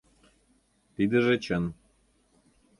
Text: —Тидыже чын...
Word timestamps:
—Тидыже 0.95 1.35
чын... 1.45 1.63